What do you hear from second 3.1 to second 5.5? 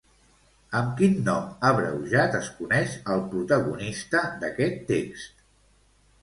al protagonista d'aquest text?